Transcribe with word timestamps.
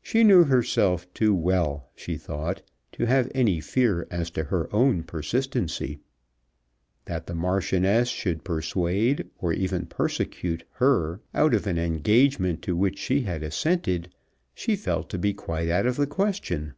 She 0.00 0.24
knew 0.24 0.44
herself 0.44 1.06
too 1.12 1.34
well, 1.34 1.90
she 1.94 2.16
thought, 2.16 2.62
to 2.92 3.04
have 3.04 3.30
any 3.34 3.60
fear 3.60 4.06
as 4.10 4.30
to 4.30 4.44
her 4.44 4.74
own 4.74 5.02
persistency. 5.02 5.98
That 7.04 7.26
the 7.26 7.34
Marchioness 7.34 8.08
should 8.08 8.42
persuade, 8.42 9.28
or 9.38 9.52
even 9.52 9.84
persecute, 9.84 10.64
her 10.76 11.20
out 11.34 11.52
of 11.52 11.66
an 11.66 11.76
engagement 11.76 12.62
to 12.62 12.74
which 12.74 12.98
she 12.98 13.20
had 13.20 13.42
assented, 13.42 14.08
she 14.54 14.76
felt 14.76 15.10
to 15.10 15.18
be 15.18 15.34
quite 15.34 15.68
out 15.68 15.84
of 15.84 15.96
the 15.96 16.06
question. 16.06 16.72